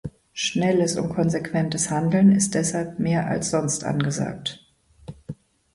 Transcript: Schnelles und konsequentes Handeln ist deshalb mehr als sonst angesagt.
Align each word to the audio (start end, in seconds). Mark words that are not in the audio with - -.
Schnelles 0.33 0.97
und 0.97 1.09
konsequentes 1.13 1.91
Handeln 1.91 2.31
ist 2.35 2.55
deshalb 2.55 2.97
mehr 2.97 3.27
als 3.27 3.51
sonst 3.51 3.83
angesagt. 3.83 4.65